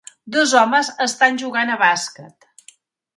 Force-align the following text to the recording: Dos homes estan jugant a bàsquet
Dos 0.35 0.53
homes 0.61 0.87
estan 1.05 1.37
jugant 1.43 1.73
a 1.73 1.75
bàsquet 1.83 2.49